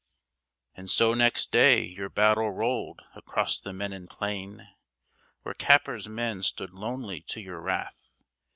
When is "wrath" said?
7.61-8.09